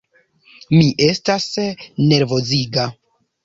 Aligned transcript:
Mi 0.75 0.87
estas 1.09 1.47
nervoziga. 2.09 2.91